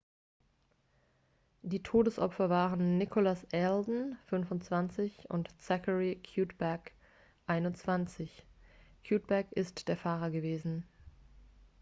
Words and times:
die 1.61 1.83
todesopfer 1.83 2.49
waren 2.49 2.97
nicholas 2.97 3.45
alden 3.53 4.17
25 4.25 5.29
und 5.29 5.49
zachary 5.61 6.19
cuddeback 6.23 6.93
21. 7.45 8.43
cuddeback 9.03 9.51
ist 9.51 9.87
der 9.87 9.97
fahrer 9.97 10.31
gewesen 10.31 10.87